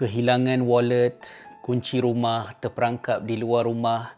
kehilangan 0.00 0.64
wallet, 0.64 1.28
kunci 1.60 2.00
rumah 2.00 2.56
terperangkap 2.56 3.20
di 3.20 3.36
luar 3.36 3.68
rumah, 3.68 4.16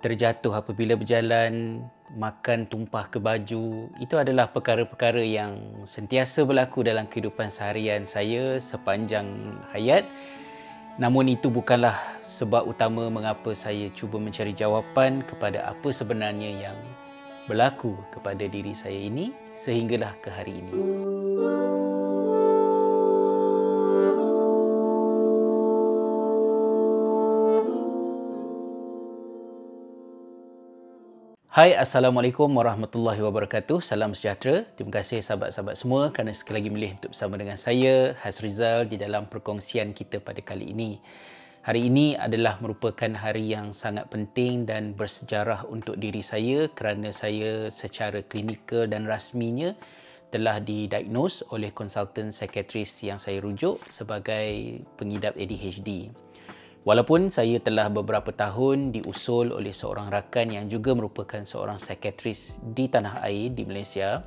terjatuh 0.00 0.56
apabila 0.56 0.96
berjalan, 0.96 1.84
makan 2.16 2.64
tumpah 2.64 3.12
ke 3.12 3.20
baju, 3.20 3.92
itu 4.00 4.14
adalah 4.16 4.48
perkara-perkara 4.48 5.20
yang 5.20 5.84
sentiasa 5.84 6.48
berlaku 6.48 6.80
dalam 6.80 7.04
kehidupan 7.04 7.52
seharian 7.52 8.08
saya 8.08 8.56
sepanjang 8.56 9.28
hayat. 9.76 10.08
Namun 10.96 11.36
itu 11.36 11.52
bukanlah 11.52 12.00
sebab 12.24 12.64
utama 12.64 13.04
mengapa 13.12 13.52
saya 13.52 13.92
cuba 13.92 14.16
mencari 14.16 14.56
jawapan 14.56 15.20
kepada 15.20 15.68
apa 15.68 15.92
sebenarnya 15.92 16.70
yang 16.72 16.78
berlaku 17.44 17.92
kepada 18.08 18.48
diri 18.48 18.72
saya 18.72 19.04
ini 19.04 19.36
sehinggalah 19.52 20.16
ke 20.24 20.32
hari 20.32 20.64
ini. 20.64 20.72
Hai 31.54 31.70
Assalamualaikum 31.70 32.50
warahmatullahi 32.50 33.22
wabarakatuh. 33.22 33.78
Salam 33.78 34.10
sejahtera. 34.10 34.66
Terima 34.74 34.98
kasih 34.98 35.22
sahabat-sahabat 35.22 35.78
semua 35.78 36.10
Kerana 36.10 36.34
sekali 36.34 36.66
lagi 36.66 36.70
milih 36.74 36.90
untuk 36.98 37.14
bersama 37.14 37.38
dengan 37.38 37.54
saya 37.54 38.18
Hasrizal 38.26 38.90
Di 38.90 38.98
dalam 38.98 39.30
perkongsian 39.30 39.94
kita 39.94 40.18
pada 40.18 40.42
kali 40.42 40.74
ini. 40.74 40.98
Hari 41.62 41.86
ini 41.86 42.18
adalah 42.18 42.58
merupakan 42.58 43.06
hari 43.14 43.54
yang 43.54 43.70
sangat 43.70 44.10
penting 44.10 44.66
Dan 44.66 44.98
bersejarah 44.98 45.62
untuk 45.70 45.94
diri 45.94 46.26
saya 46.26 46.66
Kerana 46.74 47.14
saya 47.14 47.70
secara 47.70 48.26
klinikal 48.26 48.90
dan 48.90 49.06
rasminya 49.06 49.78
Telah 50.34 50.58
didiagnose 50.58 51.46
oleh 51.54 51.70
konsultan 51.70 52.34
psikiatris 52.34 53.06
yang 53.06 53.22
saya 53.22 53.38
rujuk 53.38 53.78
Sebagai 53.86 54.82
pengidap 54.98 55.38
ADHD 55.38 56.10
Walaupun 56.84 57.32
saya 57.32 57.56
telah 57.64 57.88
beberapa 57.88 58.28
tahun 58.28 58.92
diusul 58.92 59.56
oleh 59.56 59.72
seorang 59.72 60.12
rakan 60.12 60.52
yang 60.52 60.66
juga 60.68 60.92
merupakan 60.92 61.40
seorang 61.40 61.80
psikiatris 61.80 62.60
di 62.76 62.92
tanah 62.92 63.24
air 63.24 63.56
di 63.56 63.64
Malaysia 63.64 64.20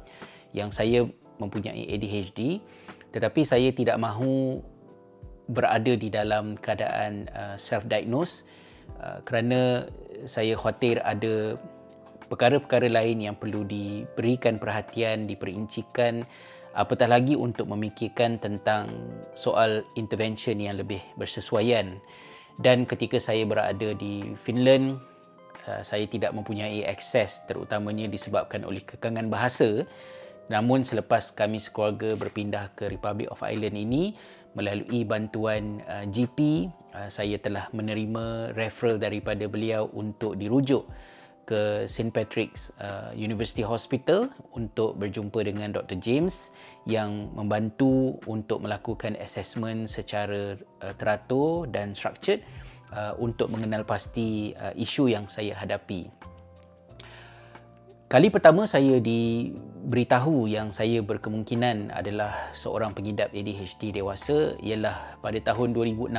yang 0.57 0.73
saya 0.73 1.05
mempunyai 1.37 1.85
ADHD 1.85 2.57
tetapi 3.13 3.45
saya 3.45 3.69
tidak 3.69 4.01
mahu 4.01 4.61
berada 5.53 5.93
di 5.93 6.09
dalam 6.09 6.57
keadaan 6.57 7.29
uh, 7.31 7.55
self-diagnose 7.55 8.49
uh, 8.99 9.21
kerana 9.21 9.85
saya 10.25 10.57
khawatir 10.57 10.97
ada 11.05 11.55
perkara-perkara 12.27 12.91
lain 12.91 13.23
yang 13.23 13.35
perlu 13.37 13.63
diberikan 13.63 14.59
perhatian, 14.59 15.23
diperincikan 15.23 16.25
apatah 16.75 17.07
lagi 17.07 17.37
untuk 17.37 17.71
memikirkan 17.71 18.41
tentang 18.41 18.91
soal 19.37 19.85
intervention 19.95 20.59
yang 20.59 20.75
lebih 20.75 20.99
bersesuaian 21.15 22.01
dan 22.57 22.89
ketika 22.89 23.21
saya 23.21 23.45
berada 23.45 23.93
di 23.93 24.33
Finland 24.37 24.97
uh, 25.69 25.81
saya 25.85 26.09
tidak 26.09 26.33
mempunyai 26.33 26.81
akses 26.89 27.45
terutamanya 27.45 28.09
disebabkan 28.09 28.65
oleh 28.65 28.81
kekangan 28.81 29.29
bahasa. 29.29 29.85
Namun 30.47 30.87
selepas 30.87 31.35
kami 31.35 31.59
sekeluarga 31.59 32.15
berpindah 32.15 32.71
ke 32.71 32.87
Republic 32.87 33.27
of 33.27 33.43
Ireland 33.43 33.75
ini 33.75 34.15
melalui 34.55 35.03
bantuan 35.03 35.83
uh, 35.85 36.07
GP 36.07 36.71
uh, 36.95 37.09
saya 37.11 37.37
telah 37.37 37.69
menerima 37.75 38.55
referral 38.57 38.97
daripada 38.97 39.45
beliau 39.45 39.91
untuk 39.93 40.39
dirujuk 40.39 40.87
ke 41.47 41.87
St 41.87 42.11
Patrick's 42.11 42.75
uh, 42.83 43.15
University 43.15 43.63
Hospital 43.63 44.27
untuk 44.51 44.99
berjumpa 44.99 45.47
dengan 45.47 45.71
Dr 45.71 45.95
James 46.03 46.51
yang 46.83 47.31
membantu 47.31 48.19
untuk 48.27 48.67
melakukan 48.67 49.15
assessment 49.23 49.87
secara 49.87 50.59
uh, 50.83 50.93
teratur 50.99 51.71
dan 51.71 51.95
structured 51.95 52.43
uh, 52.91 53.15
untuk 53.15 53.47
mengenal 53.47 53.87
pasti 53.87 54.51
uh, 54.59 54.75
isu 54.75 55.07
yang 55.07 55.23
saya 55.31 55.55
hadapi. 55.55 56.11
Kali 58.07 58.31
pertama 58.31 58.63
saya 58.63 59.03
diberitahu 59.03 60.47
yang 60.47 60.71
saya 60.71 61.03
berkemungkinan 61.03 61.91
adalah 61.91 62.51
seorang 62.55 62.95
pengidap 62.95 63.35
ADHD 63.35 63.91
dewasa 63.99 64.55
ialah 64.63 65.19
pada 65.19 65.39
tahun 65.43 65.75
2016 65.75 66.15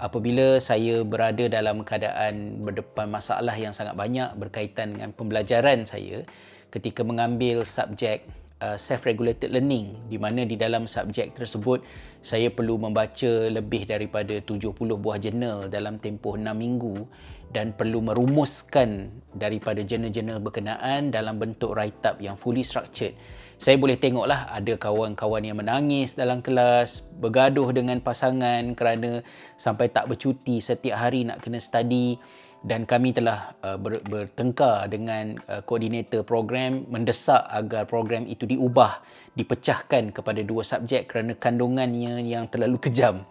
apabila 0.00 0.56
saya 0.56 1.04
berada 1.04 1.44
dalam 1.46 1.84
keadaan 1.84 2.64
berdepan 2.64 3.12
masalah 3.12 3.52
yang 3.52 3.76
sangat 3.76 3.92
banyak 3.92 4.32
berkaitan 4.40 4.96
dengan 4.96 5.12
pembelajaran 5.12 5.84
saya 5.84 6.24
ketika 6.72 7.04
mengambil 7.04 7.68
subjek 7.68 8.24
uh, 8.64 8.80
self-regulated 8.80 9.52
learning 9.52 9.92
di 10.08 10.16
mana 10.16 10.48
di 10.48 10.56
dalam 10.56 10.88
subjek 10.88 11.36
tersebut 11.36 11.84
saya 12.24 12.48
perlu 12.48 12.80
membaca 12.80 13.52
lebih 13.52 13.84
daripada 13.84 14.40
70 14.40 14.72
buah 14.72 15.20
jurnal 15.20 15.68
dalam 15.68 16.00
tempoh 16.00 16.40
6 16.40 16.48
minggu 16.48 17.04
dan 17.50 17.76
perlu 17.76 18.00
merumuskan 18.00 19.10
daripada 19.36 19.84
jurnal-jurnal 19.84 20.40
berkenaan 20.40 21.12
dalam 21.12 21.36
bentuk 21.36 21.76
write-up 21.76 22.22
yang 22.24 22.40
fully 22.40 22.64
structured 22.64 23.12
saya 23.60 23.76
boleh 23.76 24.00
tengoklah 24.00 24.48
ada 24.48 24.72
kawan-kawan 24.72 25.44
yang 25.44 25.60
menangis 25.60 26.16
dalam 26.16 26.40
kelas, 26.40 27.04
bergaduh 27.20 27.68
dengan 27.76 28.00
pasangan 28.00 28.72
kerana 28.72 29.20
sampai 29.60 29.92
tak 29.92 30.08
bercuti 30.08 30.64
setiap 30.64 30.96
hari 30.96 31.28
nak 31.28 31.44
kena 31.44 31.60
study 31.60 32.16
dan 32.64 32.88
kami 32.88 33.12
telah 33.12 33.52
uh, 33.60 33.76
ber, 33.76 34.00
bertengkar 34.08 34.88
dengan 34.88 35.36
uh, 35.52 35.60
koordinator 35.60 36.24
program 36.24 36.88
mendesak 36.88 37.44
agar 37.52 37.84
program 37.84 38.24
itu 38.24 38.48
diubah, 38.48 39.04
dipecahkan 39.36 40.08
kepada 40.08 40.40
dua 40.40 40.64
subjek 40.64 41.12
kerana 41.12 41.36
kandungannya 41.36 42.16
yang 42.24 42.48
terlalu 42.48 42.80
kejam. 42.80 43.28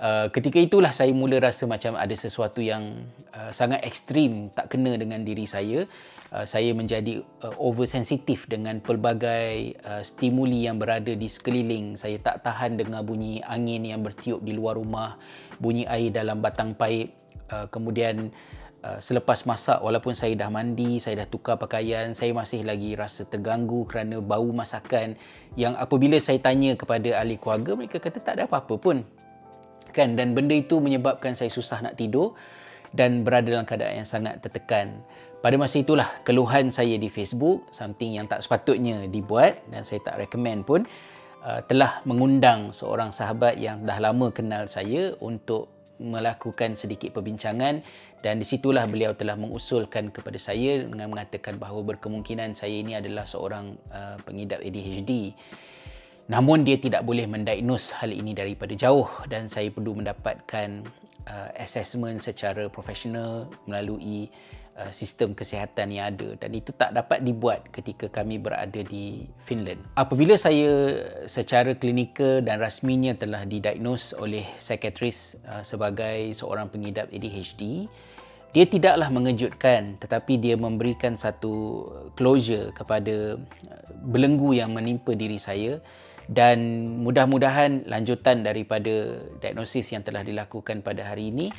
Uh, 0.00 0.26
ketika 0.32 0.58
itulah 0.58 0.90
saya 0.90 1.12
mula 1.12 1.38
rasa 1.38 1.68
macam 1.68 1.94
ada 1.94 2.12
sesuatu 2.16 2.64
yang 2.64 3.06
uh, 3.36 3.52
sangat 3.52 3.84
ekstrim 3.84 4.48
tak 4.50 4.72
kena 4.72 4.96
dengan 4.96 5.20
diri 5.20 5.44
saya. 5.44 5.84
Uh, 6.32 6.48
saya 6.48 6.72
menjadi 6.72 7.20
uh, 7.44 7.54
oversensitif 7.60 8.48
dengan 8.48 8.80
pelbagai 8.80 9.76
uh, 9.84 10.00
stimuli 10.00 10.64
yang 10.64 10.80
berada 10.80 11.12
di 11.12 11.28
sekeliling. 11.28 11.94
Saya 11.94 12.18
tak 12.18 12.42
tahan 12.42 12.80
dengan 12.80 13.04
bunyi 13.04 13.44
angin 13.44 13.84
yang 13.84 14.00
bertiup 14.00 14.40
di 14.40 14.56
luar 14.56 14.80
rumah, 14.80 15.20
bunyi 15.60 15.84
air 15.86 16.10
dalam 16.10 16.40
batang 16.40 16.72
paip. 16.72 17.12
Uh, 17.52 17.68
kemudian 17.68 18.32
uh, 18.82 18.98
selepas 18.98 19.44
masak 19.44 19.78
walaupun 19.84 20.16
saya 20.16 20.34
dah 20.34 20.50
mandi, 20.50 20.98
saya 20.98 21.24
dah 21.24 21.28
tukar 21.28 21.60
pakaian, 21.60 22.16
saya 22.16 22.34
masih 22.34 22.66
lagi 22.66 22.96
rasa 22.98 23.28
terganggu 23.28 23.86
kerana 23.86 24.18
bau 24.18 24.50
masakan 24.50 25.14
yang 25.54 25.76
apabila 25.76 26.16
saya 26.16 26.40
tanya 26.40 26.74
kepada 26.74 27.20
ahli 27.20 27.36
keluarga 27.36 27.76
mereka 27.76 28.00
kata 28.00 28.18
tak 28.24 28.40
ada 28.40 28.44
apa-apa 28.48 28.74
pun 28.80 29.04
kan 29.94 30.16
dan 30.18 30.32
benda 30.32 30.56
itu 30.56 30.80
menyebabkan 30.80 31.36
saya 31.36 31.52
susah 31.52 31.84
nak 31.84 31.94
tidur 32.00 32.34
dan 32.92 33.24
berada 33.24 33.48
dalam 33.48 33.64
keadaan 33.64 34.04
yang 34.04 34.08
sangat 34.08 34.40
tertekan. 34.44 35.00
Pada 35.42 35.58
masa 35.58 35.82
itulah 35.82 36.06
keluhan 36.22 36.70
saya 36.70 36.94
di 36.94 37.10
Facebook, 37.10 37.66
something 37.74 38.14
yang 38.14 38.30
tak 38.30 38.46
sepatutnya 38.46 39.10
dibuat 39.10 39.58
dan 39.66 39.82
saya 39.82 39.98
tak 39.98 40.22
recommend 40.22 40.62
pun 40.62 40.86
uh, 41.42 41.60
telah 41.66 41.98
mengundang 42.06 42.70
seorang 42.70 43.10
sahabat 43.10 43.58
yang 43.58 43.82
dah 43.82 43.98
lama 43.98 44.30
kenal 44.30 44.70
saya 44.70 45.18
untuk 45.18 45.82
melakukan 45.98 46.74
sedikit 46.74 47.14
perbincangan 47.14 47.82
dan 48.22 48.34
di 48.38 48.46
situlah 48.46 48.86
beliau 48.86 49.18
telah 49.18 49.34
mengusulkan 49.34 50.14
kepada 50.14 50.38
saya 50.38 50.86
dengan 50.86 51.10
mengatakan 51.10 51.58
bahawa 51.58 51.94
berkemungkinan 51.94 52.54
saya 52.54 52.78
ini 52.78 52.94
adalah 52.94 53.26
seorang 53.26 53.74
uh, 53.90 54.16
pengidap 54.22 54.62
ADHD. 54.62 55.34
Namun 56.30 56.62
dia 56.62 56.78
tidak 56.78 57.02
boleh 57.02 57.26
mendiagnose 57.26 57.90
hal 57.98 58.14
ini 58.14 58.30
daripada 58.36 58.76
jauh 58.78 59.10
dan 59.26 59.50
saya 59.50 59.72
perlu 59.74 59.98
mendapatkan 59.98 60.86
uh, 61.26 61.50
assessment 61.58 62.22
secara 62.22 62.70
profesional 62.70 63.50
melalui 63.66 64.30
uh, 64.78 64.90
sistem 64.94 65.34
kesihatan 65.34 65.90
yang 65.90 66.14
ada 66.14 66.38
dan 66.38 66.50
itu 66.54 66.70
tak 66.74 66.94
dapat 66.94 67.26
dibuat 67.26 67.66
ketika 67.74 68.06
kami 68.06 68.38
berada 68.38 68.80
di 68.86 69.26
Finland. 69.42 69.82
Apabila 69.98 70.38
saya 70.38 71.02
secara 71.26 71.74
klinikal 71.74 72.38
dan 72.44 72.62
rasminya 72.62 73.18
telah 73.18 73.42
didiagnose 73.42 74.14
oleh 74.18 74.46
psikiatris 74.56 75.42
uh, 75.48 75.62
sebagai 75.66 76.30
seorang 76.38 76.70
pengidap 76.70 77.10
ADHD, 77.10 77.90
dia 78.52 78.64
tidaklah 78.68 79.08
mengejutkan 79.08 79.96
tetapi 79.98 80.38
dia 80.38 80.54
memberikan 80.54 81.16
satu 81.18 81.82
closure 82.14 82.70
kepada 82.70 83.36
uh, 83.42 83.84
belenggu 84.06 84.54
yang 84.54 84.70
menimpa 84.70 85.18
diri 85.18 85.36
saya 85.40 85.82
dan 86.30 86.86
mudah-mudahan 87.02 87.86
lanjutan 87.90 88.46
daripada 88.46 89.18
diagnosis 89.42 89.90
yang 89.90 90.06
telah 90.06 90.22
dilakukan 90.22 90.82
pada 90.84 91.08
hari 91.08 91.34
ini 91.34 91.50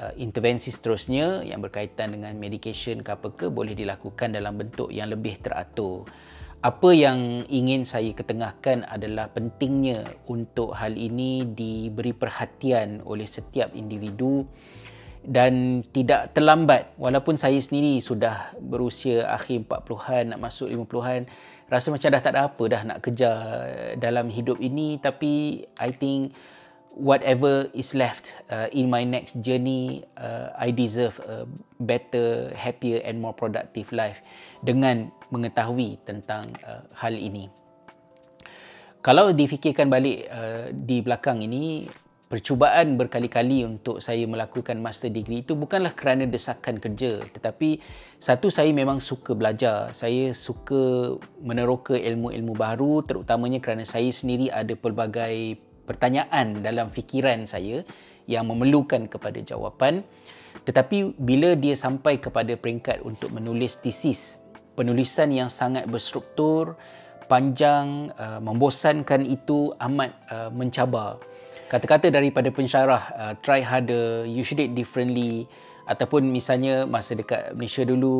uh, 0.00 0.12
intervensi 0.16 0.72
seterusnya 0.72 1.44
yang 1.46 1.60
berkaitan 1.62 2.16
dengan 2.16 2.34
medication 2.34 3.04
ke 3.04 3.10
apa 3.12 3.28
ke 3.34 3.46
boleh 3.52 3.76
dilakukan 3.76 4.34
dalam 4.34 4.58
bentuk 4.58 4.90
yang 4.90 5.12
lebih 5.12 5.38
teratur. 5.38 6.08
Apa 6.60 6.92
yang 6.92 7.48
ingin 7.48 7.88
saya 7.88 8.12
ketengahkan 8.12 8.84
adalah 8.84 9.32
pentingnya 9.32 10.04
untuk 10.28 10.76
hal 10.76 10.92
ini 10.92 11.48
diberi 11.48 12.12
perhatian 12.12 13.00
oleh 13.08 13.24
setiap 13.24 13.72
individu 13.72 14.44
dan 15.24 15.84
tidak 15.92 16.32
terlambat. 16.32 16.96
Walaupun 16.96 17.36
saya 17.36 17.60
sendiri 17.60 18.00
sudah 18.00 18.56
berusia 18.56 19.28
akhir 19.28 19.68
40-an 19.68 20.36
nak 20.36 20.40
masuk 20.40 20.72
50-an 20.72 21.28
rasa 21.70 21.94
macam 21.94 22.10
dah 22.10 22.22
tak 22.22 22.34
ada 22.34 22.50
apa 22.50 22.62
dah 22.66 22.82
nak 22.82 22.98
kejar 23.04 23.38
dalam 24.00 24.26
hidup 24.32 24.58
ini. 24.58 24.98
Tapi 24.98 25.64
I 25.78 25.90
think 25.92 26.34
whatever 26.98 27.70
is 27.70 27.94
left 27.94 28.34
uh, 28.50 28.66
in 28.74 28.90
my 28.90 29.06
next 29.06 29.38
journey 29.46 30.02
uh, 30.18 30.50
I 30.58 30.74
deserve 30.74 31.22
a 31.22 31.46
better 31.78 32.50
happier 32.58 32.98
and 33.06 33.22
more 33.22 33.36
productive 33.36 33.94
life 33.94 34.18
dengan 34.66 35.14
mengetahui 35.30 36.02
tentang 36.02 36.50
uh, 36.66 36.82
hal 36.98 37.14
ini. 37.14 37.46
Kalau 39.00 39.32
difikirkan 39.32 39.88
balik 39.88 40.28
uh, 40.28 40.68
di 40.74 41.00
belakang 41.00 41.40
ini 41.40 41.88
percubaan 42.30 42.94
berkali-kali 42.94 43.66
untuk 43.66 43.98
saya 43.98 44.22
melakukan 44.22 44.78
master 44.78 45.10
degree 45.10 45.42
itu 45.42 45.58
bukanlah 45.58 45.90
kerana 45.98 46.30
desakan 46.30 46.78
kerja 46.78 47.18
tetapi 47.26 47.82
satu 48.22 48.54
saya 48.54 48.70
memang 48.70 49.02
suka 49.02 49.34
belajar. 49.34 49.90
Saya 49.90 50.30
suka 50.30 51.18
meneroka 51.42 51.98
ilmu-ilmu 51.98 52.54
baru 52.54 53.02
terutamanya 53.02 53.58
kerana 53.58 53.82
saya 53.82 54.06
sendiri 54.14 54.46
ada 54.46 54.70
pelbagai 54.78 55.58
pertanyaan 55.90 56.62
dalam 56.62 56.86
fikiran 56.86 57.42
saya 57.50 57.82
yang 58.30 58.46
memerlukan 58.46 59.10
kepada 59.10 59.42
jawapan. 59.42 60.06
Tetapi 60.62 61.18
bila 61.18 61.58
dia 61.58 61.74
sampai 61.74 62.22
kepada 62.22 62.54
peringkat 62.54 63.02
untuk 63.02 63.34
menulis 63.34 63.74
tesis 63.82 64.38
penulisan 64.78 65.34
yang 65.34 65.50
sangat 65.50 65.90
berstruktur 65.90 66.78
panjang 67.26 68.10
uh, 68.18 68.38
membosankan 68.38 69.22
itu 69.26 69.74
amat 69.78 70.14
uh, 70.30 70.50
mencabar 70.54 71.18
kata-kata 71.70 72.10
daripada 72.10 72.50
pensyarah 72.50 73.02
uh, 73.14 73.34
try 73.38 73.62
harder 73.62 74.26
you 74.26 74.42
should 74.42 74.58
it 74.58 74.74
differently. 74.74 75.46
Ataupun 75.86 76.26
misalnya 76.30 76.86
masa 76.86 77.18
dekat 77.18 77.54
Malaysia 77.54 77.86
dulu 77.86 78.14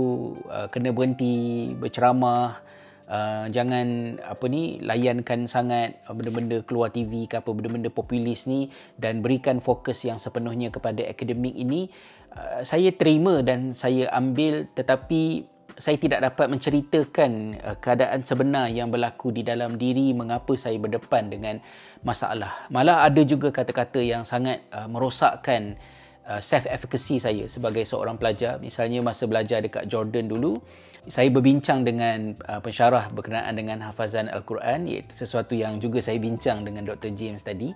uh, 0.46 0.70
kena 0.70 0.94
berhenti 0.94 1.70
berceramah. 1.74 2.62
Uh, 3.10 3.50
jangan 3.50 4.18
apa 4.22 4.46
ni 4.46 4.78
layankan 4.86 5.50
sangat 5.50 5.98
benda-benda 6.06 6.62
keluar 6.62 6.94
TV 6.94 7.26
ke 7.26 7.42
apa 7.42 7.50
benda-benda 7.50 7.90
populis 7.90 8.46
ni 8.46 8.70
dan 9.02 9.18
berikan 9.18 9.58
fokus 9.58 10.06
yang 10.06 10.14
sepenuhnya 10.14 10.70
kepada 10.70 11.02
akademik 11.10 11.58
ini. 11.58 11.90
Uh, 12.30 12.62
saya 12.62 12.94
terima 12.94 13.42
dan 13.42 13.74
saya 13.74 14.06
ambil 14.14 14.70
tetapi 14.78 15.42
saya 15.80 15.96
tidak 15.96 16.20
dapat 16.20 16.46
menceritakan 16.52 17.30
uh, 17.64 17.76
keadaan 17.80 18.20
sebenar 18.20 18.68
yang 18.68 18.92
berlaku 18.92 19.32
di 19.32 19.40
dalam 19.40 19.80
diri 19.80 20.12
mengapa 20.12 20.52
saya 20.52 20.76
berdepan 20.76 21.32
dengan 21.32 21.56
masalah. 22.04 22.68
Malah 22.68 23.08
ada 23.08 23.24
juga 23.24 23.48
kata-kata 23.48 24.04
yang 24.04 24.22
sangat 24.22 24.60
uh, 24.76 24.84
merosakkan 24.86 25.80
uh, 26.28 26.38
self 26.38 26.68
efficacy 26.68 27.16
saya 27.16 27.48
sebagai 27.48 27.88
seorang 27.88 28.20
pelajar. 28.20 28.60
Misalnya 28.60 29.00
masa 29.00 29.24
belajar 29.24 29.64
dekat 29.64 29.88
Jordan 29.88 30.28
dulu, 30.28 30.60
saya 31.08 31.32
berbincang 31.32 31.80
dengan 31.80 32.36
uh, 32.44 32.60
pensyarah 32.60 33.08
berkenaan 33.08 33.56
dengan 33.56 33.80
hafazan 33.80 34.28
Al-Quran 34.28 34.84
iaitu 34.84 35.16
sesuatu 35.16 35.56
yang 35.56 35.80
juga 35.80 36.04
saya 36.04 36.20
bincang 36.20 36.60
dengan 36.60 36.84
Dr. 36.84 37.16
James 37.16 37.40
tadi 37.40 37.72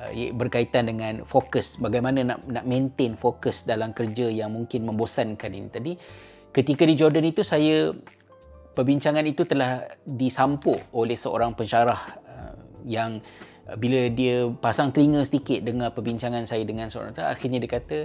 uh, 0.00 0.32
berkaitan 0.32 0.88
dengan 0.88 1.28
fokus 1.28 1.76
bagaimana 1.76 2.24
nak 2.24 2.48
nak 2.48 2.64
maintain 2.64 3.12
fokus 3.12 3.68
dalam 3.68 3.92
kerja 3.92 4.32
yang 4.32 4.56
mungkin 4.56 4.88
membosankan 4.88 5.52
ini 5.52 5.68
tadi 5.68 5.92
ketika 6.52 6.84
di 6.84 6.94
Jordan 6.94 7.24
itu 7.24 7.40
saya 7.40 7.96
perbincangan 8.76 9.24
itu 9.24 9.44
telah 9.44 9.84
disampuk 10.04 10.80
oleh 10.92 11.16
seorang 11.16 11.52
pensyarah 11.56 12.00
uh, 12.24 12.54
yang 12.84 13.20
uh, 13.68 13.76
bila 13.76 14.08
dia 14.12 14.48
pasang 14.60 14.92
telinga 14.92 15.24
sedikit 15.24 15.64
dengar 15.64 15.92
perbincangan 15.92 16.44
saya 16.44 16.64
dengan 16.64 16.88
seorang 16.88 17.16
itu 17.16 17.24
akhirnya 17.24 17.58
dia 17.60 17.70
kata 17.72 17.98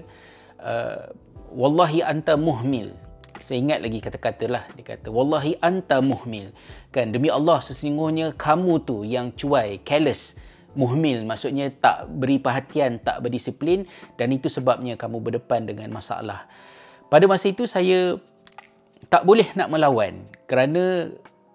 uh, 0.63 1.11
wallahi 1.51 2.03
anta 2.03 2.35
muhmil. 2.35 2.91
Saya 3.37 3.61
ingat 3.61 3.85
lagi 3.85 4.01
kata-kata 4.01 4.49
lah. 4.49 4.63
Dia 4.73 4.97
kata 4.97 5.13
wallahi 5.13 5.61
anta 5.61 6.01
muhmil. 6.01 6.49
Kan 6.89 7.13
demi 7.13 7.29
Allah 7.29 7.61
sesungguhnya 7.61 8.33
kamu 8.33 8.81
tu 8.81 9.05
yang 9.05 9.29
cuai 9.37 9.77
careless 9.85 10.41
muhmil. 10.73 11.21
Maksudnya 11.21 11.69
tak 11.77 12.09
beri 12.17 12.41
perhatian 12.41 12.97
tak 13.05 13.21
berdisiplin 13.21 13.85
dan 14.17 14.33
itu 14.33 14.49
sebabnya 14.49 14.97
kamu 14.97 15.21
berdepan 15.21 15.69
dengan 15.69 15.93
masalah. 15.93 16.49
Pada 17.07 17.23
masa 17.29 17.53
itu 17.53 17.69
saya 17.69 18.19
tak 19.07 19.23
boleh 19.23 19.47
nak 19.55 19.71
melawan 19.71 20.23
kerana 20.47 21.11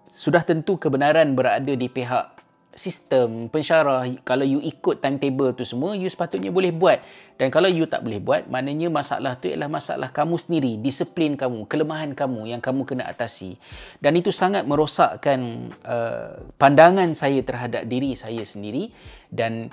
sudah 0.09 0.45
tentu 0.45 0.77
kebenaran 0.77 1.33
berada 1.33 1.73
di 1.73 1.89
pihak 1.89 2.33
sistem 2.73 3.49
pensyarah. 3.53 4.05
Kalau 4.25 4.45
you 4.45 4.57
ikut 4.61 4.97
timetable 5.01 5.53
tu 5.53 5.61
semua 5.61 5.93
you 5.93 6.09
sepatutnya 6.09 6.49
boleh 6.49 6.73
buat. 6.73 7.01
Dan 7.37 7.49
kalau 7.53 7.69
you 7.69 7.85
tak 7.85 8.01
boleh 8.05 8.21
buat 8.21 8.49
maknanya 8.49 8.89
masalah 8.89 9.37
tu 9.37 9.49
ialah 9.49 9.69
masalah 9.69 10.09
kamu 10.09 10.37
sendiri 10.37 10.71
disiplin 10.81 11.37
kamu 11.37 11.65
kelemahan 11.69 12.13
kamu 12.17 12.49
yang 12.49 12.61
kamu 12.61 12.85
kena 12.85 13.05
atasi. 13.09 13.57
Dan 14.01 14.17
itu 14.17 14.33
sangat 14.33 14.65
merosakkan 14.65 15.69
uh, 15.85 16.49
pandangan 16.57 17.13
saya 17.13 17.41
terhadap 17.45 17.85
diri 17.85 18.17
saya 18.17 18.41
sendiri. 18.41 18.89
Dan 19.29 19.69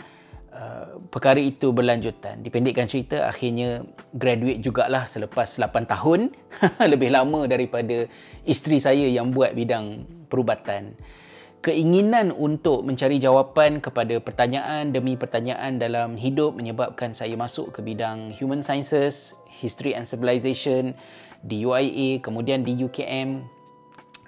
Uh, 0.61 1.01
perkara 1.09 1.41
itu 1.41 1.73
berlanjutan. 1.73 2.45
Dipendekkan 2.45 2.85
cerita, 2.85 3.25
akhirnya 3.25 3.81
graduate 4.13 4.61
jugalah 4.61 5.09
selepas 5.09 5.49
8 5.57 5.89
tahun. 5.89 6.37
Lebih 6.93 7.17
lama 7.17 7.49
daripada 7.49 8.05
isteri 8.45 8.77
saya 8.77 9.09
yang 9.09 9.33
buat 9.33 9.57
bidang 9.57 10.05
perubatan. 10.29 11.01
Keinginan 11.65 12.29
untuk 12.37 12.85
mencari 12.85 13.17
jawapan 13.17 13.81
kepada 13.81 14.21
pertanyaan 14.21 14.93
demi 14.93 15.17
pertanyaan 15.17 15.81
dalam 15.81 16.21
hidup 16.21 16.53
menyebabkan 16.53 17.17
saya 17.17 17.41
masuk 17.41 17.73
ke 17.73 17.81
bidang 17.81 18.29
Human 18.37 18.61
Sciences, 18.61 19.41
History 19.49 19.97
and 19.97 20.05
Civilization 20.05 20.93
di 21.41 21.65
UIA, 21.65 22.21
kemudian 22.21 22.69
di 22.69 22.77
UKM. 22.77 23.49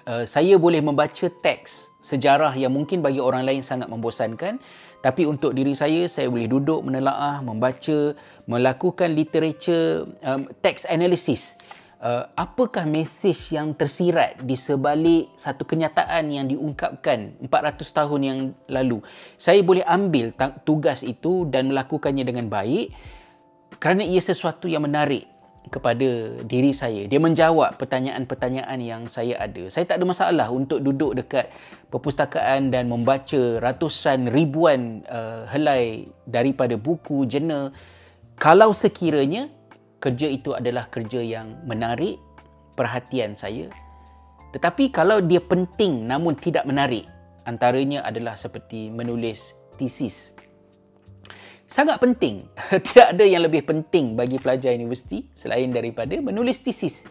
Uh, 0.09 0.25
saya 0.25 0.57
boleh 0.57 0.81
membaca 0.81 1.29
teks 1.29 1.93
sejarah 2.01 2.57
yang 2.57 2.73
mungkin 2.73 3.05
bagi 3.05 3.21
orang 3.21 3.45
lain 3.45 3.61
sangat 3.61 3.85
membosankan 3.87 4.57
tapi 5.03 5.27
untuk 5.27 5.51
diri 5.51 5.75
saya, 5.75 6.07
saya 6.07 6.31
boleh 6.31 6.47
duduk 6.47 6.79
menelaah, 6.79 7.43
membaca, 7.43 8.15
melakukan 8.47 9.11
literature, 9.11 10.07
um, 10.23 10.47
text 10.63 10.87
analysis. 10.87 11.59
Uh, 11.99 12.23
apakah 12.39 12.87
mesej 12.87 13.35
yang 13.51 13.75
tersirat 13.75 14.39
di 14.43 14.55
sebalik 14.55 15.27
satu 15.35 15.67
kenyataan 15.67 16.31
yang 16.31 16.47
diungkapkan 16.47 17.35
400 17.43 17.83
tahun 17.83 18.21
yang 18.23 18.39
lalu? 18.71 19.03
Saya 19.35 19.59
boleh 19.59 19.83
ambil 19.83 20.31
tugas 20.63 21.03
itu 21.03 21.47
dan 21.51 21.71
melakukannya 21.71 22.23
dengan 22.23 22.47
baik 22.47 22.95
kerana 23.83 24.07
ia 24.07 24.19
sesuatu 24.23 24.71
yang 24.71 24.87
menarik 24.87 25.27
kepada 25.71 26.43
diri 26.43 26.75
saya. 26.75 27.07
Dia 27.07 27.19
menjawab 27.21 27.79
pertanyaan-pertanyaan 27.79 28.79
yang 28.83 29.03
saya 29.07 29.39
ada. 29.39 29.69
Saya 29.71 29.87
tak 29.87 30.03
ada 30.03 30.05
masalah 30.07 30.47
untuk 30.51 30.83
duduk 30.83 31.15
dekat 31.15 31.47
perpustakaan 31.87 32.73
dan 32.73 32.91
membaca 32.91 33.61
ratusan 33.63 34.31
ribuan 34.33 35.05
uh, 35.07 35.47
helai 35.47 36.07
daripada 36.27 36.75
buku, 36.75 37.23
jurnal. 37.29 37.71
Kalau 38.35 38.75
sekiranya 38.75 39.47
kerja 40.03 40.27
itu 40.27 40.51
adalah 40.51 40.91
kerja 40.91 41.23
yang 41.23 41.63
menarik 41.63 42.19
perhatian 42.75 43.37
saya. 43.39 43.71
Tetapi 44.51 44.91
kalau 44.91 45.23
dia 45.23 45.39
penting 45.39 46.03
namun 46.05 46.35
tidak 46.35 46.67
menarik, 46.67 47.07
antaranya 47.47 48.03
adalah 48.03 48.35
seperti 48.35 48.91
menulis 48.91 49.55
tesis 49.79 50.35
sangat 51.73 51.97
penting. 51.97 52.45
Tidak 52.85 53.17
ada 53.17 53.25
yang 53.25 53.41
lebih 53.41 53.65
penting 53.65 54.13
bagi 54.13 54.37
pelajar 54.37 54.69
universiti 54.77 55.25
selain 55.33 55.73
daripada 55.73 56.13
menulis 56.21 56.61
tesis. 56.61 57.09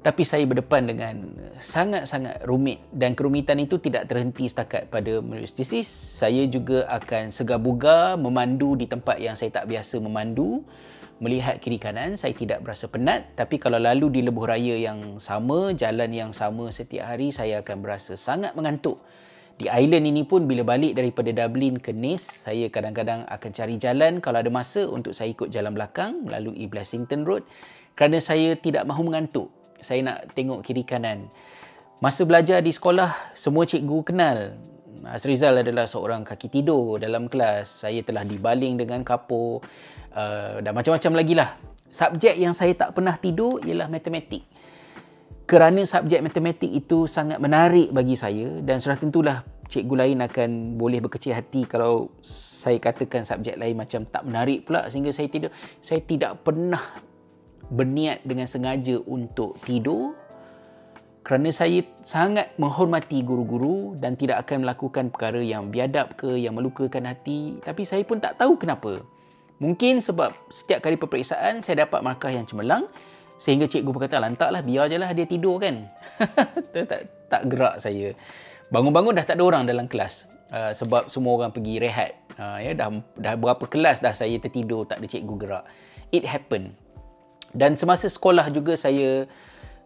Tapi 0.00 0.24
saya 0.24 0.48
berdepan 0.48 0.88
dengan 0.88 1.14
sangat-sangat 1.60 2.48
rumit 2.48 2.80
dan 2.88 3.12
kerumitan 3.12 3.60
itu 3.60 3.76
tidak 3.76 4.08
terhenti 4.08 4.48
setakat 4.48 4.88
pada 4.88 5.20
menulis 5.20 5.52
tesis. 5.52 5.84
Saya 5.92 6.48
juga 6.48 6.88
akan 6.88 7.28
segar-bugar 7.28 8.16
memandu 8.16 8.80
di 8.80 8.88
tempat 8.88 9.20
yang 9.20 9.36
saya 9.36 9.52
tak 9.60 9.68
biasa 9.68 10.00
memandu. 10.00 10.64
Melihat 11.20 11.60
kiri 11.60 11.76
kanan, 11.76 12.16
saya 12.16 12.32
tidak 12.32 12.64
berasa 12.64 12.88
penat. 12.88 13.36
Tapi 13.36 13.60
kalau 13.60 13.76
lalu 13.76 14.08
di 14.08 14.20
lebuh 14.24 14.48
raya 14.48 14.72
yang 14.80 15.20
sama, 15.20 15.76
jalan 15.76 16.08
yang 16.16 16.32
sama 16.32 16.72
setiap 16.72 17.04
hari, 17.04 17.28
saya 17.28 17.60
akan 17.60 17.84
berasa 17.84 18.16
sangat 18.16 18.56
mengantuk. 18.56 18.96
Di 19.60 19.68
island 19.68 20.08
ini 20.08 20.24
pun 20.24 20.48
bila 20.48 20.64
balik 20.64 20.96
daripada 20.96 21.28
Dublin 21.36 21.76
ke 21.76 21.92
Nice, 21.92 22.48
saya 22.48 22.72
kadang-kadang 22.72 23.28
akan 23.28 23.50
cari 23.52 23.76
jalan 23.76 24.16
kalau 24.24 24.40
ada 24.40 24.48
masa 24.48 24.88
untuk 24.88 25.12
saya 25.12 25.36
ikut 25.36 25.52
jalan 25.52 25.76
belakang 25.76 26.24
melalui 26.24 26.64
Blessington 26.64 27.28
Road 27.28 27.44
kerana 27.92 28.24
saya 28.24 28.56
tidak 28.56 28.88
mahu 28.88 29.12
mengantuk. 29.12 29.52
Saya 29.84 30.00
nak 30.00 30.32
tengok 30.32 30.64
kiri 30.64 30.80
kanan. 30.80 31.28
Masa 32.00 32.24
belajar 32.24 32.64
di 32.64 32.72
sekolah, 32.72 33.36
semua 33.36 33.68
cikgu 33.68 34.00
kenal. 34.00 34.56
Azrizal 35.04 35.60
adalah 35.60 35.84
seorang 35.84 36.24
kaki 36.24 36.48
tidur 36.48 36.96
dalam 36.96 37.28
kelas. 37.28 37.84
Saya 37.84 38.00
telah 38.00 38.24
dibaling 38.24 38.80
dengan 38.80 39.04
kapur 39.04 39.60
uh, 40.16 40.64
dan 40.64 40.72
macam-macam 40.72 41.12
lagi 41.20 41.36
lah. 41.36 41.60
Subjek 41.92 42.40
yang 42.40 42.56
saya 42.56 42.72
tak 42.72 42.96
pernah 42.96 43.20
tidur 43.20 43.60
ialah 43.68 43.92
matematik 43.92 44.40
kerana 45.50 45.82
subjek 45.82 46.22
matematik 46.22 46.70
itu 46.70 47.10
sangat 47.10 47.42
menarik 47.42 47.90
bagi 47.90 48.14
saya 48.14 48.62
dan 48.62 48.78
sudah 48.78 48.94
tentulah 48.94 49.42
cikgu 49.66 49.94
lain 49.98 50.22
akan 50.22 50.78
boleh 50.78 51.02
berkecil 51.02 51.34
hati 51.34 51.66
kalau 51.66 52.14
saya 52.22 52.78
katakan 52.78 53.26
subjek 53.26 53.58
lain 53.58 53.74
macam 53.74 54.06
tak 54.06 54.22
menarik 54.22 54.62
pula 54.62 54.86
sehingga 54.86 55.10
saya 55.10 55.26
tidak 55.26 55.50
saya 55.82 56.06
tidak 56.06 56.46
pernah 56.46 56.78
berniat 57.66 58.22
dengan 58.22 58.46
sengaja 58.46 59.02
untuk 59.10 59.58
tidur. 59.66 60.14
Kerana 61.26 61.50
saya 61.50 61.82
sangat 62.02 62.54
menghormati 62.56 63.22
guru-guru 63.22 63.94
dan 63.98 64.14
tidak 64.18 64.46
akan 64.46 64.66
melakukan 64.66 65.14
perkara 65.14 65.38
yang 65.38 65.66
biadab 65.68 66.14
ke 66.18 66.34
yang 66.38 66.58
melukakan 66.58 67.06
hati. 67.06 67.58
Tapi 67.62 67.82
saya 67.86 68.02
pun 68.02 68.18
tak 68.22 68.38
tahu 68.38 68.54
kenapa. 68.58 69.02
Mungkin 69.60 70.00
sebab 70.00 70.32
setiap 70.48 70.80
kali 70.80 70.96
peperiksaan 70.96 71.60
saya 71.60 71.84
dapat 71.86 72.00
markah 72.00 72.32
yang 72.32 72.48
cemerlang 72.48 72.88
sehingga 73.40 73.64
cikgu 73.64 73.88
berkata 73.96 74.20
lantaklah 74.20 74.60
biar 74.60 74.92
je 74.92 75.00
lah 75.00 75.08
dia 75.16 75.24
tidur 75.24 75.56
kan. 75.56 75.88
Tak, 76.70 76.84
tak, 76.86 77.00
tak 77.32 77.42
gerak 77.48 77.80
saya. 77.80 78.12
Bangun-bangun 78.68 79.16
dah 79.16 79.24
tak 79.24 79.40
ada 79.40 79.44
orang 79.48 79.64
dalam 79.64 79.88
kelas 79.88 80.28
uh, 80.52 80.70
sebab 80.76 81.08
semua 81.08 81.40
orang 81.40 81.50
pergi 81.50 81.80
rehat. 81.80 82.14
Uh, 82.36 82.60
ya 82.60 82.76
dah 82.76 82.92
dah 83.18 83.34
berapa 83.34 83.64
kelas 83.66 84.04
dah 84.04 84.14
saya 84.14 84.36
tertidur 84.38 84.84
tak 84.84 85.00
ada 85.00 85.08
cikgu 85.08 85.34
gerak. 85.40 85.64
It 86.12 86.28
happen. 86.28 86.76
Dan 87.50 87.74
semasa 87.74 88.06
sekolah 88.06 88.52
juga 88.54 88.78
saya 88.78 89.26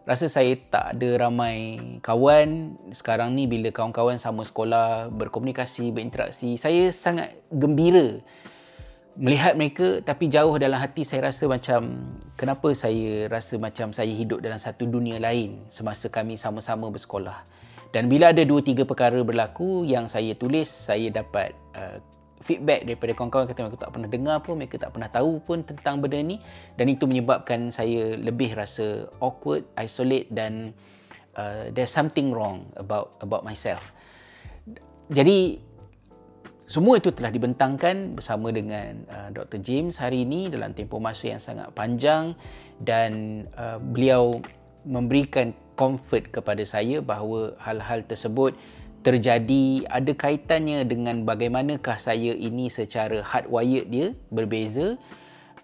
rasa 0.05 0.29
saya 0.29 0.53
tak 0.69 0.99
ada 0.99 1.25
ramai 1.25 1.81
kawan. 2.05 2.77
Sekarang 2.93 3.33
ni 3.33 3.49
bila 3.49 3.73
kawan-kawan 3.73 4.21
sama 4.21 4.45
sekolah 4.45 5.09
berkomunikasi 5.15 5.89
berinteraksi 5.95 6.59
saya 6.59 6.93
sangat 6.93 7.39
gembira 7.49 8.21
melihat 9.15 9.55
mereka 9.55 10.03
tapi 10.03 10.27
jauh 10.27 10.55
dalam 10.59 10.75
hati 10.75 11.07
saya 11.07 11.31
rasa 11.31 11.47
macam 11.47 12.11
kenapa 12.35 12.75
saya 12.75 13.31
rasa 13.31 13.55
macam 13.55 13.95
saya 13.95 14.11
hidup 14.11 14.43
dalam 14.43 14.59
satu 14.59 14.83
dunia 14.83 15.19
lain 15.19 15.63
semasa 15.71 16.11
kami 16.11 16.35
sama-sama 16.35 16.91
bersekolah? 16.91 17.43
Dan 17.95 18.11
bila 18.11 18.35
ada 18.35 18.43
dua 18.43 18.59
tiga 18.59 18.83
perkara 18.83 19.23
berlaku 19.23 19.87
yang 19.87 20.11
saya 20.11 20.35
tulis 20.35 20.67
saya 20.67 21.07
dapat 21.07 21.55
uh, 21.79 22.03
feedback 22.43 22.83
daripada 22.85 23.11
kawan-kawan 23.15 23.47
kata 23.47 23.59
mereka 23.65 23.79
tak 23.87 23.91
pernah 23.95 24.09
dengar 24.11 24.37
pun 24.43 24.53
mereka 24.59 24.75
tak 24.77 24.91
pernah 24.93 25.09
tahu 25.09 25.39
pun 25.41 25.63
tentang 25.63 26.03
benda 26.03 26.19
ni. 26.19 26.37
Dan 26.75 26.91
itu 26.91 27.07
menyebabkan 27.07 27.71
saya 27.71 28.13
lebih 28.19 28.53
rasa 28.53 29.07
awkward 29.23 29.63
isolate 29.79 30.27
dan 30.29 30.75
uh, 31.39 31.71
there's 31.71 31.89
something 31.89 32.35
wrong 32.35 32.67
about 32.75 33.15
about 33.23 33.47
myself. 33.47 33.95
Jadi 35.07 35.63
semua 36.65 36.97
itu 36.97 37.13
telah 37.13 37.29
dibentangkan 37.29 38.17
bersama 38.17 38.49
dengan 38.49 39.05
uh, 39.13 39.29
Dr. 39.29 39.61
James 39.61 40.01
hari 40.01 40.25
ini 40.25 40.49
dalam 40.49 40.73
tempoh 40.73 40.97
masa 40.97 41.29
yang 41.29 41.41
sangat 41.41 41.69
panjang 41.77 42.33
dan 42.81 43.45
uh, 43.53 43.77
beliau 43.77 44.41
memberikan 44.81 45.53
comfort 45.77 46.33
kepada 46.33 46.65
saya 46.65 47.05
bahawa 47.05 47.53
hal-hal 47.61 48.01
tersebut 48.09 48.57
terjadi 49.05 49.85
ada 49.93 50.09
kaitannya 50.17 50.81
dengan 50.89 51.21
bagaimanakah 51.21 52.01
saya 52.01 52.33
ini 52.33 52.73
secara 52.73 53.21
hardwired 53.21 53.85
dia 53.93 54.07
berbeza 54.33 54.97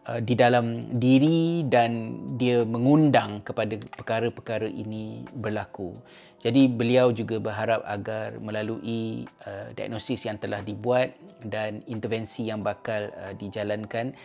uh, 0.08 0.20
di 0.22 0.34
dalam 0.34 0.96
diri 0.98 1.66
dan 1.68 2.24
dia 2.38 2.66
mengundang 2.66 3.46
kepada 3.46 3.78
perkara-perkara 3.78 4.70
ini 4.70 5.26
berlaku. 5.36 5.94
Jadi 6.42 6.66
beliau 6.66 7.14
juga 7.14 7.38
berharap 7.38 7.86
agar 7.86 8.34
melalui 8.42 9.30
uh, 9.46 9.70
diagnosis 9.78 10.26
yang 10.26 10.42
telah 10.42 10.66
dibuat 10.66 11.14
dan 11.46 11.86
intervensi 11.86 12.50
yang 12.50 12.66
bakal 12.66 13.14
uh, 13.14 13.34
dijalankan 13.38 14.18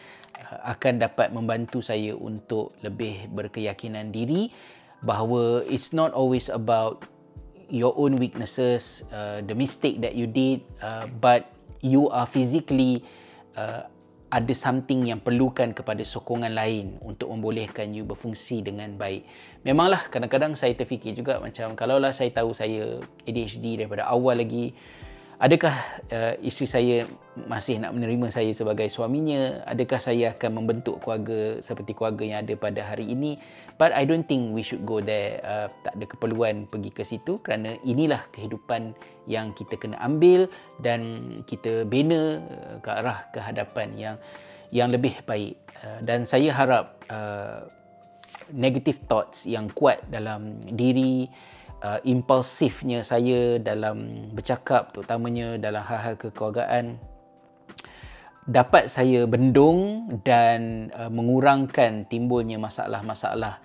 uh, 0.48 0.72
akan 0.72 0.96
dapat 0.96 1.36
membantu 1.36 1.84
saya 1.84 2.16
untuk 2.16 2.72
lebih 2.80 3.28
berkeyakinan 3.36 4.08
diri 4.08 4.48
bahawa 5.04 5.60
it's 5.68 5.92
not 5.92 6.16
always 6.16 6.48
about 6.48 7.04
your 7.68 7.92
own 7.98 8.16
weaknesses, 8.16 9.04
uh, 9.10 9.42
the 9.44 9.54
mistake 9.54 10.00
that 10.00 10.14
you 10.14 10.24
did, 10.24 10.62
uh, 10.80 11.04
but 11.20 11.50
you 11.82 12.08
are 12.08 12.24
physically 12.24 13.02
uh, 13.58 13.84
ada 14.26 14.50
something 14.50 15.06
yang 15.06 15.22
perlukan 15.22 15.70
kepada 15.70 16.02
sokongan 16.02 16.50
lain 16.50 16.98
untuk 16.98 17.30
membolehkan 17.30 17.94
you 17.94 18.02
berfungsi 18.02 18.58
dengan 18.58 18.98
baik. 18.98 19.22
Memanglah 19.62 20.10
kadang-kadang 20.10 20.58
saya 20.58 20.74
terfikir 20.74 21.14
juga 21.14 21.38
macam 21.38 21.78
kalaulah 21.78 22.10
saya 22.10 22.34
tahu 22.34 22.50
saya 22.50 22.98
ADHD 23.22 23.78
daripada 23.86 24.10
awal 24.10 24.42
lagi, 24.42 24.74
adakah 25.36 25.74
uh, 26.12 26.34
isteri 26.40 26.66
saya 26.68 26.96
masih 27.36 27.76
nak 27.76 27.92
menerima 27.92 28.32
saya 28.32 28.50
sebagai 28.56 28.88
suaminya? 28.88 29.60
Adakah 29.68 30.00
saya 30.00 30.32
akan 30.32 30.64
membentuk 30.64 31.04
keluarga 31.04 31.60
seperti 31.60 31.92
keluarga 31.92 32.24
yang 32.24 32.38
ada 32.44 32.54
pada 32.56 32.80
hari 32.80 33.12
ini? 33.12 33.36
But 33.76 33.92
i 33.92 34.08
don't 34.08 34.24
think 34.24 34.56
we 34.56 34.64
should 34.64 34.88
go 34.88 35.04
there 35.04 35.36
uh, 35.44 35.68
tak 35.84 35.92
ada 36.00 36.06
keperluan 36.08 36.64
pergi 36.64 36.90
ke 36.92 37.04
situ 37.04 37.36
kerana 37.44 37.76
inilah 37.84 38.24
kehidupan 38.32 38.96
yang 39.28 39.52
kita 39.52 39.76
kena 39.76 40.00
ambil 40.00 40.48
dan 40.80 41.32
kita 41.44 41.84
bina 41.84 42.40
uh, 42.40 42.76
ke 42.80 42.90
arah 42.90 43.28
kehadapan 43.36 43.88
yang 43.94 44.16
yang 44.72 44.88
lebih 44.90 45.20
baik. 45.28 45.60
Uh, 45.84 46.00
dan 46.02 46.24
saya 46.24 46.50
harap 46.56 46.96
uh, 47.12 47.68
negative 48.54 49.02
thoughts 49.10 49.44
yang 49.44 49.68
kuat 49.72 50.00
dalam 50.08 50.62
diri 50.72 51.28
uh, 51.84 52.00
impulsifnya 52.06 53.02
saya 53.04 53.58
dalam 53.60 54.28
bercakap 54.32 54.94
terutamanya 54.94 55.58
dalam 55.60 55.82
hal-hal 55.84 56.16
kekeluargaan 56.16 56.96
dapat 58.46 58.86
saya 58.86 59.26
bendung 59.26 60.06
dan 60.22 60.88
uh, 60.94 61.10
mengurangkan 61.10 62.06
timbulnya 62.06 62.62
masalah-masalah 62.62 63.58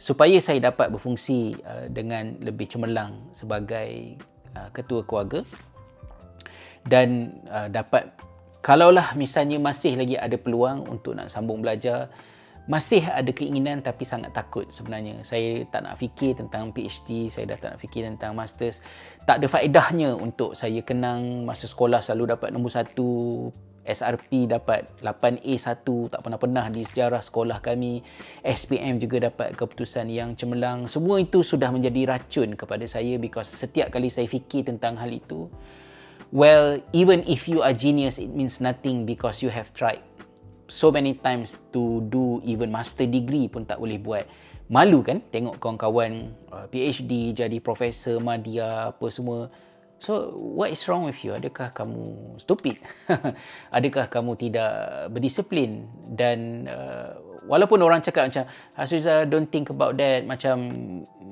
supaya 0.00 0.38
saya 0.38 0.70
dapat 0.70 0.94
berfungsi 0.94 1.58
uh, 1.66 1.86
dengan 1.90 2.38
lebih 2.38 2.70
cemerlang 2.70 3.26
sebagai 3.34 4.16
uh, 4.54 4.70
ketua 4.70 5.02
keluarga. 5.04 5.42
Dan 6.80 7.36
uh, 7.52 7.68
dapat 7.68 8.08
kalaulah 8.64 9.12
misalnya 9.12 9.60
masih 9.60 10.00
lagi 10.00 10.16
ada 10.16 10.38
peluang 10.40 10.88
untuk 10.88 11.18
nak 11.18 11.28
sambung 11.28 11.60
belajar 11.60 12.08
masih 12.68 13.06
ada 13.08 13.30
keinginan 13.32 13.80
tapi 13.80 14.04
sangat 14.04 14.36
takut 14.36 14.68
sebenarnya. 14.68 15.22
Saya 15.24 15.64
tak 15.68 15.88
nak 15.88 15.96
fikir 15.96 16.36
tentang 16.36 16.74
PhD, 16.74 17.32
saya 17.32 17.54
dah 17.54 17.58
tak 17.58 17.68
nak 17.76 17.80
fikir 17.80 18.04
tentang 18.04 18.36
masters. 18.36 18.84
Tak 19.24 19.40
ada 19.40 19.46
faedahnya 19.48 20.12
untuk 20.12 20.52
saya 20.52 20.84
kenang 20.84 21.48
masa 21.48 21.64
sekolah 21.64 22.04
selalu 22.04 22.36
dapat 22.36 22.52
nombor 22.52 22.72
satu, 22.74 23.48
SRP 23.80 24.44
dapat 24.46 24.92
8A1, 25.00 25.82
tak 26.12 26.20
pernah-pernah 26.20 26.68
di 26.68 26.84
sejarah 26.84 27.24
sekolah 27.24 27.64
kami. 27.64 28.04
SPM 28.44 29.00
juga 29.00 29.32
dapat 29.32 29.56
keputusan 29.56 30.06
yang 30.12 30.36
cemerlang. 30.36 30.84
Semua 30.84 31.18
itu 31.18 31.40
sudah 31.40 31.72
menjadi 31.72 32.12
racun 32.12 32.54
kepada 32.54 32.84
saya 32.84 33.16
because 33.16 33.48
setiap 33.48 33.88
kali 33.88 34.12
saya 34.12 34.28
fikir 34.28 34.68
tentang 34.68 35.00
hal 35.00 35.08
itu, 35.08 35.48
well, 36.28 36.76
even 36.92 37.24
if 37.24 37.48
you 37.48 37.64
are 37.64 37.72
genius, 37.72 38.20
it 38.20 38.30
means 38.30 38.60
nothing 38.60 39.08
because 39.08 39.40
you 39.40 39.48
have 39.48 39.72
tried 39.72 40.04
so 40.70 40.94
many 40.94 41.18
times 41.18 41.58
to 41.74 42.00
do 42.06 42.38
even 42.46 42.70
master 42.70 43.04
degree 43.04 43.50
pun 43.50 43.66
tak 43.66 43.82
boleh 43.82 43.98
buat. 43.98 44.24
Malu 44.70 45.02
kan 45.02 45.18
tengok 45.34 45.58
kawan-kawan 45.58 46.30
uh, 46.54 46.70
PhD 46.70 47.34
jadi 47.34 47.58
profesor 47.58 48.22
media 48.22 48.94
apa 48.94 49.06
semua. 49.10 49.50
So 50.00 50.32
what 50.38 50.70
is 50.72 50.80
wrong 50.86 51.04
with 51.04 51.20
you? 51.26 51.34
Adakah 51.34 51.74
kamu 51.74 52.38
stupid? 52.38 52.78
Adakah 53.76 54.06
kamu 54.08 54.38
tidak 54.38 54.72
berdisiplin? 55.10 55.90
Dan 56.06 56.70
uh, 56.70 57.18
walaupun 57.50 57.82
orang 57.82 58.00
cakap 58.00 58.30
macam 58.30 58.46
Hasuza 58.78 59.26
don't 59.26 59.50
think 59.50 59.74
about 59.74 59.98
that 59.98 60.22
macam 60.24 60.70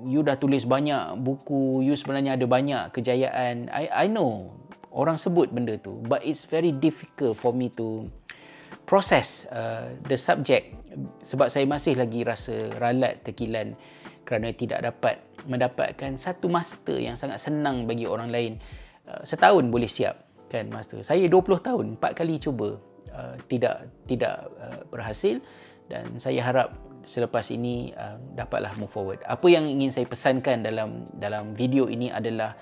you 0.05 0.21
dah 0.21 0.35
tulis 0.35 0.67
banyak 0.67 1.17
buku, 1.23 1.81
you 1.87 1.95
sebenarnya 1.95 2.35
ada 2.35 2.45
banyak 2.45 2.91
kejayaan. 2.91 3.71
I 3.71 3.87
I 3.89 4.07
know 4.11 4.51
orang 4.91 5.15
sebut 5.15 5.49
benda 5.55 5.79
tu 5.79 5.95
but 6.11 6.27
it's 6.27 6.43
very 6.43 6.75
difficult 6.75 7.39
for 7.39 7.55
me 7.55 7.71
to 7.79 8.11
proses 8.89 9.45
uh, 9.53 9.93
the 10.09 10.17
subject 10.17 10.73
sebab 11.21 11.53
saya 11.53 11.69
masih 11.69 11.93
lagi 12.01 12.25
rasa 12.25 12.73
ralat 12.81 13.21
terkilan 13.21 13.77
kerana 14.25 14.49
tidak 14.57 14.81
dapat 14.81 15.21
mendapatkan 15.45 16.17
satu 16.17 16.49
master 16.49 16.97
yang 16.97 17.17
sangat 17.17 17.37
senang 17.41 17.85
bagi 17.85 18.09
orang 18.09 18.33
lain. 18.33 18.53
Uh, 19.05 19.21
setahun 19.25 19.69
boleh 19.69 19.89
siap 19.89 20.25
kan 20.49 20.73
master? 20.73 21.05
Saya 21.05 21.29
20 21.29 21.61
tahun 21.61 21.85
empat 22.01 22.17
kali 22.17 22.41
cuba 22.41 22.81
uh, 23.13 23.37
tidak 23.53 23.93
tidak 24.09 24.49
uh, 24.57 24.81
berhasil. 24.89 25.41
Dan 25.89 26.21
saya 26.21 26.45
harap 26.45 26.77
selepas 27.09 27.49
ini 27.49 27.97
uh, 27.97 28.21
dapatlah 28.37 28.77
move 28.77 28.93
forward. 28.93 29.21
Apa 29.25 29.49
yang 29.49 29.65
ingin 29.65 29.89
saya 29.89 30.05
pesankan 30.05 30.61
dalam 30.61 31.09
dalam 31.17 31.57
video 31.57 31.89
ini 31.89 32.13
adalah 32.13 32.53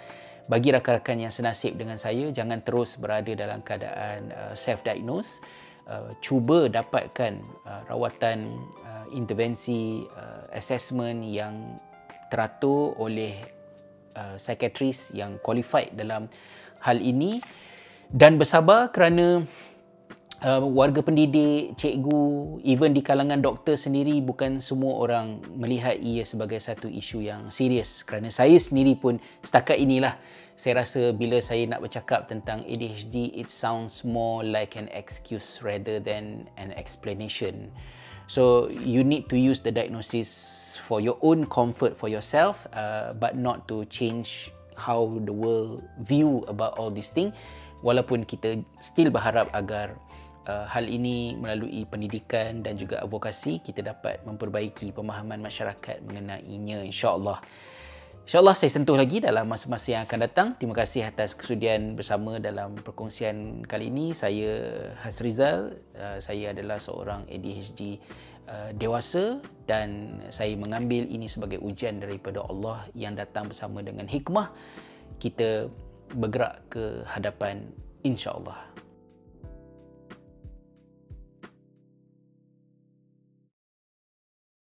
bagi 0.47 0.71
rakan-rakan 0.71 1.27
yang 1.27 1.35
senasib 1.35 1.75
dengan 1.75 1.99
saya 1.99 2.31
jangan 2.31 2.63
terus 2.63 2.95
berada 2.95 3.35
dalam 3.35 3.67
keadaan 3.67 4.31
uh, 4.31 4.55
self 4.55 4.87
diagnose 4.87 5.43
uh, 5.91 6.11
cuba 6.23 6.67
dapatkan 6.71 7.43
uh, 7.67 7.83
rawatan 7.91 8.47
uh, 8.87 9.07
intervensi 9.15 10.07
uh, 10.15 10.45
assessment 10.55 11.23
yang 11.23 11.75
teratur 12.31 12.95
oleh 12.99 13.39
uh, 14.19 14.35
psikiatris 14.37 15.15
yang 15.15 15.39
qualified 15.43 15.95
dalam 15.95 16.27
hal 16.83 16.99
ini. 16.99 17.39
Dan 18.07 18.39
bersabar 18.39 18.95
kerana 18.95 19.43
uh, 20.43 20.61
warga 20.61 21.01
pendidik, 21.01 21.79
cikgu, 21.79 22.61
even 22.67 22.93
di 22.93 23.01
kalangan 23.01 23.41
doktor 23.41 23.79
sendiri 23.79 24.21
bukan 24.21 24.61
semua 24.61 25.01
orang 25.07 25.41
melihat 25.57 25.97
ia 26.03 26.27
sebagai 26.27 26.61
satu 26.61 26.91
isu 26.91 27.25
yang 27.25 27.49
serius. 27.49 28.05
Kerana 28.05 28.29
saya 28.29 28.57
sendiri 28.59 28.99
pun 28.99 29.17
setakat 29.41 29.81
inilah 29.81 30.19
saya 30.57 30.81
rasa 30.81 31.13
bila 31.13 31.37
saya 31.45 31.69
nak 31.69 31.85
bercakap 31.85 32.33
tentang 32.33 32.65
ADHD 32.65 33.29
it 33.37 33.53
sounds 33.53 34.09
more 34.09 34.41
like 34.41 34.73
an 34.73 34.89
excuse 34.93 35.61
rather 35.61 36.01
than 36.01 36.49
an 36.57 36.73
explanation. 36.77 37.69
So 38.27 38.67
you 38.73 39.07
need 39.07 39.31
to 39.31 39.39
use 39.39 39.63
the 39.63 39.71
diagnosis 39.71 40.75
for 40.83 40.99
your 40.99 41.15
own 41.23 41.47
comfort 41.47 41.95
for 41.95 42.11
yourself 42.11 42.67
uh, 42.75 43.15
but 43.15 43.39
not 43.39 43.71
to 43.71 43.87
change 43.87 44.51
how 44.75 45.13
the 45.23 45.33
world 45.33 45.87
view 46.03 46.43
about 46.51 46.75
all 46.81 46.91
these 46.91 47.13
thing. 47.13 47.31
Walaupun 47.85 48.25
kita 48.27 48.65
still 48.81 49.13
berharap 49.13 49.53
agar 49.53 49.95
uh, 50.49 50.67
hal 50.67 50.87
ini 50.87 51.35
melalui 51.39 51.85
pendidikan 51.87 52.63
dan 52.63 52.79
juga 52.79 53.03
advokasi 53.03 53.61
kita 53.63 53.83
dapat 53.83 54.23
memperbaiki 54.25 54.95
pemahaman 54.95 55.43
masyarakat 55.43 56.03
mengenainya 56.07 56.83
insyaallah 56.87 57.43
InsyaAllah 58.27 58.59
saya 58.59 58.75
sentuh 58.75 58.99
lagi 58.99 59.23
dalam 59.23 59.47
masa-masa 59.47 59.95
yang 59.95 60.03
akan 60.03 60.19
datang. 60.27 60.49
Terima 60.59 60.75
kasih 60.75 61.07
atas 61.07 61.31
kesudian 61.31 61.95
bersama 61.95 62.43
dalam 62.43 62.75
perkongsian 62.75 63.63
kali 63.63 63.87
ini. 63.87 64.19
Saya 64.19 64.91
Hasrizal. 64.99 65.79
Uh, 65.95 66.19
saya 66.19 66.51
adalah 66.51 66.83
seorang 66.83 67.23
ADHD 67.31 68.03
uh, 68.51 68.75
dewasa 68.75 69.39
dan 69.71 70.19
saya 70.35 70.59
mengambil 70.59 71.07
ini 71.07 71.31
sebagai 71.31 71.63
ujian 71.63 72.03
daripada 72.03 72.43
Allah 72.51 72.91
yang 72.99 73.15
datang 73.15 73.47
bersama 73.47 73.79
dengan 73.79 74.11
hikmah. 74.11 74.51
Kita 75.23 75.71
bergerak 76.19 76.67
ke 76.67 77.07
hadapan 77.07 77.63
insyaAllah. 78.03 78.86